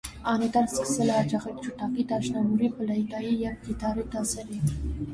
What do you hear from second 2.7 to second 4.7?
ֆլեյտայի և կիթառի դասերի։